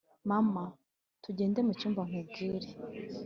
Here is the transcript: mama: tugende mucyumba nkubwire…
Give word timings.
mama: 0.29 0.63
tugende 1.23 1.59
mucyumba 1.67 2.01
nkubwire… 2.07 2.69